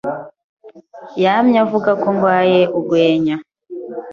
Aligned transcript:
yamye 1.23 1.57
avuga 1.65 1.91
ko 2.01 2.07
ndwaye 2.15 2.61
urwenya. 2.77 3.35